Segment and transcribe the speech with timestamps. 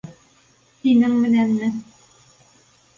[0.87, 1.71] Һинең менәнме?